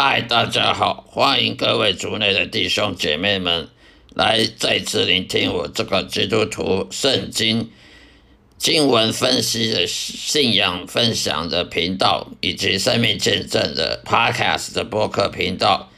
[0.00, 3.66] 嗨，大家好，欢迎各位族内的弟兄姐妹们
[4.14, 7.68] 来再次聆听我这个基督徒圣经
[8.58, 15.90] 经文分析的信仰分享的频道，以及生命见证的 Podcast 的播客频道。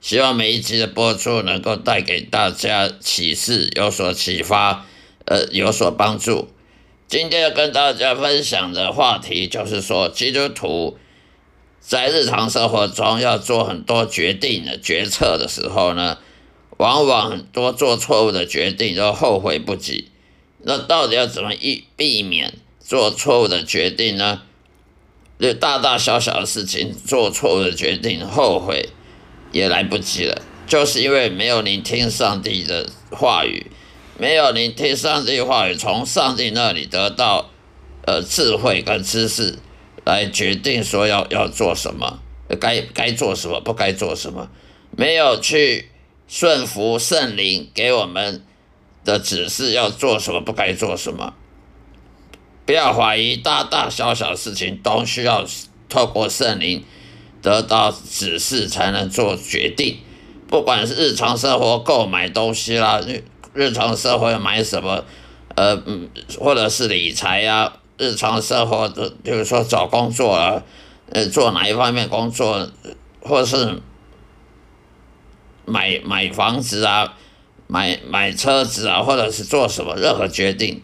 [0.00, 4.86] 希望每一集的播出能够带给大家启示，有所启发，
[5.24, 6.46] 呃，有所帮助。
[7.08, 10.96] 今天要跟大家分享的话题就是说，基督徒
[11.88, 16.18] 在日常生活中要做很多决定的决策的时候呢，
[16.76, 20.10] 往往很多做错误的决定都后悔不及。
[20.64, 24.42] 那到底要怎么避避免做错误的决定呢？
[25.40, 28.90] 就大大小小的事情做错误的决定，后悔。
[29.50, 33.68] 也来不及了，就是因为没有聆听上帝的话语，
[34.18, 37.48] 没有聆听上帝话语，从上帝那里得到
[38.04, 39.58] 呃智慧跟知识，
[40.08, 42.20] 来决定说要要做什么，
[42.58, 44.48] 该该做什么，不该做什么，
[44.96, 45.90] 没有去
[46.26, 48.42] 顺服圣灵给我们
[49.04, 51.34] 的指示，要做什么，不该做什么，
[52.64, 55.44] 不要怀疑，大大小小事情都需要
[55.88, 56.82] 透过圣灵。
[57.40, 59.98] 得到指示才能做决定，
[60.48, 63.22] 不管是日常生活购买东西啦，日
[63.54, 65.04] 日常生活买什么，
[65.54, 65.80] 呃，
[66.40, 70.62] 或者是理财呀，日常生活的，比如说找工作啊，
[71.10, 72.66] 呃，做哪一方面工作，
[73.20, 73.82] 或是
[75.66, 77.14] 买买房子啊，
[77.66, 80.82] 买买车子啊，或者是做什么任何决定，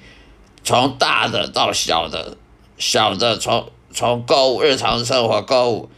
[0.62, 2.36] 从大的到小的，
[2.76, 5.88] 小的从从购物日常生活购物。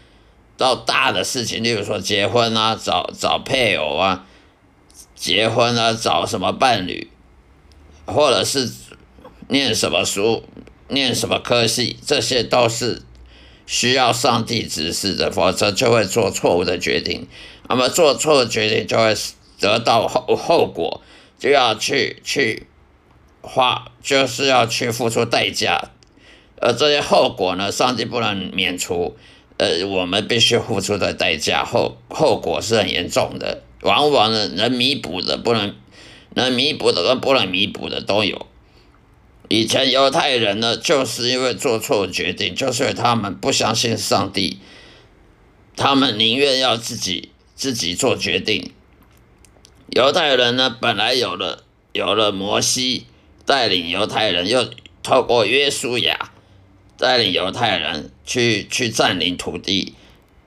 [0.58, 4.24] 到大的事情，例如说结婚啊，找找配偶啊，
[5.14, 7.10] 结婚啊，找什么伴侣，
[8.06, 8.72] 或者是
[9.48, 10.42] 念什么书，
[10.88, 13.02] 念什么科系，这些都是
[13.66, 17.26] 需要上帝指示的，否则就会做错误的决定。
[17.68, 19.14] 那么做错的决定就会
[19.58, 21.02] 得到后后果，
[21.38, 22.66] 就要去去
[23.40, 25.90] 花，就是要去付出代价，
[26.60, 29.16] 而这些后果呢，上帝不能免除。
[29.58, 35.74] 呃，我们必须付出的代价后后果是很严重的，往往呢能弥补的不能，
[36.34, 38.46] 能弥补的跟不能弥补的都有。
[39.48, 44.58] 以前犹太人呢，就是因为做错决定，就是他们不相信上帝，
[45.76, 48.72] 他们宁愿要自己自己做决定。
[49.88, 53.06] 犹太人呢，本来有了有了摩西
[53.44, 54.68] 带领犹太人，又
[55.02, 56.32] 透过约书亚。
[56.98, 59.92] 带领犹太人去去占领土地，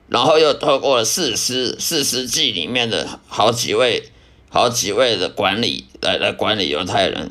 [0.08, 4.08] 然后又透过了士师四师记里面的好几位
[4.48, 7.30] 好几位的管理来来管理犹太人，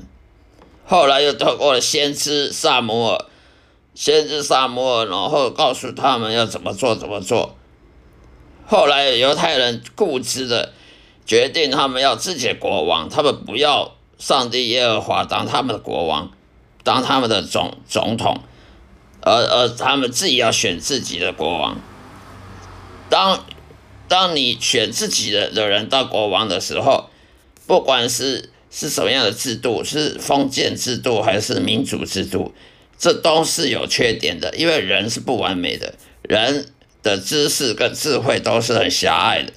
[0.89, 3.25] 后来又透过了先知撒摩尔，
[3.93, 7.55] 先知撒摩尔，然后告诉他们要怎么做怎么做。
[8.65, 10.73] 后来犹太人固执的
[11.27, 16.31] 决定，他们要自己的国王，他们不要上帝耶和华当他们的国王，
[16.83, 18.41] 当他们的总总统。
[19.21, 21.77] 而而他们自己要选自己的国王。
[23.09, 23.45] 当
[24.07, 27.11] 当你选自己的的人当国王的时候，
[27.67, 32.53] 不管是是什么样的制度，是封建制度还是民主制度，
[32.97, 36.67] 这都是有缺点的，因为人是不完美的，人
[37.01, 39.53] 的知识跟智慧都是很狭隘的。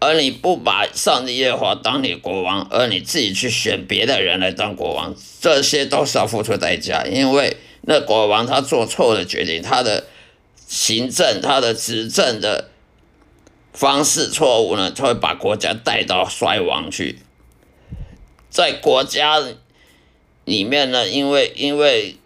[0.00, 7.56] 而你不把上帝耶和华当你国王，而你自己去选别的人来当国王，这些都是要付出代价，因为。
[7.86, 10.04] 那国王他做错了决定，他的
[10.66, 12.70] 行政、他的执政的
[13.74, 17.18] 方式错误呢，他会把国家带到衰亡去。
[18.54, 19.42] 在国家
[20.44, 22.16] 里面呢，因为因为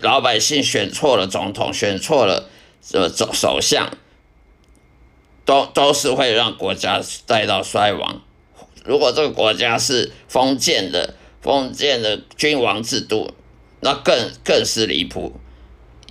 [0.00, 2.48] 老百姓选错了总统，选错了
[2.80, 3.98] 这首首相，
[5.44, 8.22] 都都是会让国家带到衰亡。
[8.84, 13.34] 如果这个国家是封建的、封建的君王制度。
[13.86, 15.34] 那更更是离谱，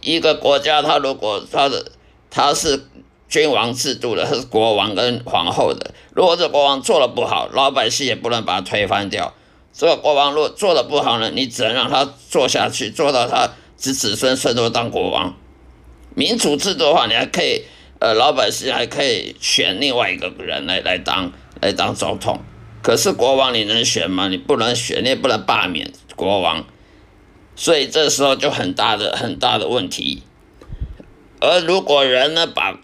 [0.01, 1.91] 一个国家，他如果他的
[2.29, 2.85] 他是
[3.29, 9.33] 君王制度的，是 国王跟皇后的，如果这国王做的不好，老百姓也不能把他推翻掉。
[9.73, 15.35] 这个国王如果做的不好呢，你只能让他做下去，做到他子子孙孙都当国王。
[16.15, 17.63] 民主制度的话，你还可以，
[17.99, 22.41] 呃，老百姓还可以选另外一个人来来当来当总统。
[22.83, 24.27] 可是国王你能选吗？
[24.27, 26.65] 你不能选，你也不能罢免国王。
[27.55, 30.23] 所以这时候就很大的很大的问题，
[31.39, 32.79] 而如果人呢，把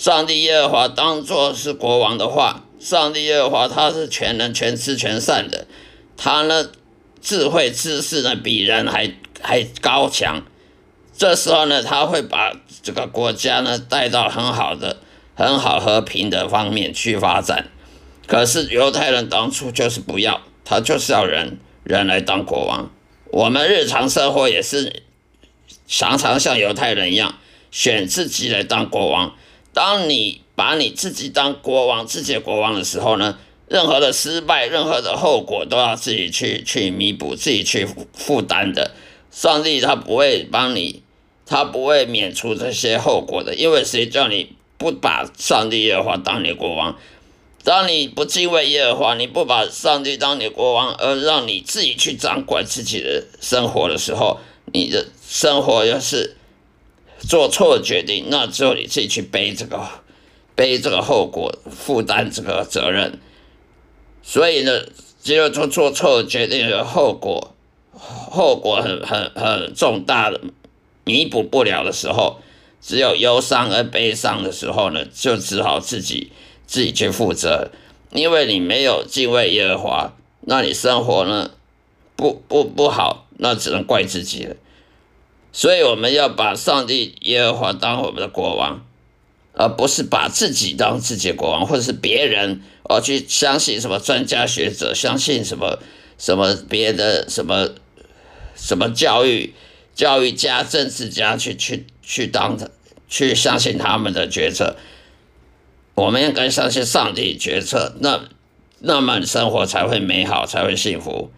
[0.00, 5.66] 上帝耶和华当作是国王的话，上帝耶和华他是全能全知全善的，
[6.16, 6.70] 他呢
[7.20, 9.12] 智慧知识呢比人还
[9.42, 10.42] 还高强，
[11.14, 14.96] 这时候呢他会把这个国家呢带到很好的
[15.34, 17.68] 很好和平的方面去发展。
[18.26, 22.90] 可是犹太人当初就是不要，他就是要人人来当国王。
[23.26, 25.02] 我们日常生活也是
[25.86, 27.34] 常常像犹太人一样，
[27.70, 29.34] 选自己来当国王。
[29.72, 33.38] 当你把你自己当国王、自己的国王的时候呢，
[33.68, 38.90] 任何的失败、任何的后果都要自己去去弥补、自己去负担的。
[39.30, 41.02] 上帝他不会帮你，
[41.46, 46.98] 他不会免除这些后果的，因为谁叫你不把上帝耶和华当你的国王？
[47.62, 54.40] 当你不敬畏耶和华，你不把上帝当你的国王，而让你自己去掌管自己的生活的时候，
[54.72, 56.36] 你的生活要是
[57.20, 59.86] 做错决定，那只有你自己去背这个
[60.54, 63.18] 背这个后果，负担这个责任。
[64.22, 64.82] 所以呢，
[65.22, 67.54] 只有做做错决定的后果，
[67.92, 70.40] 后果很很很重大的，
[71.04, 72.40] 弥补不了的时候，
[72.80, 76.32] 只有忧伤而悲伤的时候呢，就只好自己
[76.66, 77.70] 自己去负责，
[78.12, 81.50] 因为你没有敬畏耶和华，那你生活呢
[82.16, 84.56] 不不不好，那只能怪自己了。
[85.52, 88.84] 所以我们要把上帝耶和华当我们的国王。
[89.52, 95.80] 而不是把自己当自己的国王，或者是别人而去相信什么专家学者，相信什么
[96.16, 97.68] 什么别的什么
[98.54, 99.52] 什么教育
[99.94, 102.70] 教育家、政治家去去去当的，
[103.08, 104.76] 去相信他们的决策。
[105.96, 108.22] 我们应该相信上帝决策，那
[108.78, 111.30] 那么生活才会美好，才会幸福。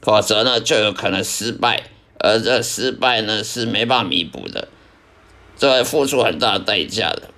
[0.00, 1.84] 否则呢，就有可能失败，
[2.18, 4.68] 而这失败呢是没办法弥补的，
[5.56, 7.30] 这会付出很大的代价的。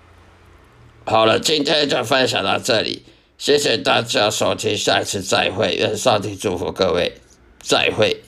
[1.04, 3.04] 好了，今天就分享到这里，
[3.38, 7.14] 谢谢大家收听，下一次再会，愿上帝祝福各位，
[7.62, 8.22] 再会。